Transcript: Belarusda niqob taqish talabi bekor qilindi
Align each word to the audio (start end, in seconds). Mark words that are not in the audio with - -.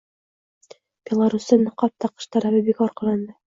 Belarusda 1.09 1.61
niqob 1.67 1.95
taqish 2.07 2.29
talabi 2.39 2.67
bekor 2.73 2.97
qilindi 2.99 3.41